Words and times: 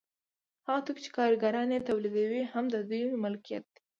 هغه 0.65 0.81
توکي 0.85 1.01
چې 1.05 1.11
کارګران 1.17 1.67
یې 1.75 1.85
تولیدوي 1.89 2.41
هم 2.53 2.65
د 2.73 2.75
دوی 2.89 3.01
ملکیت 3.23 3.65
دی 3.73 3.79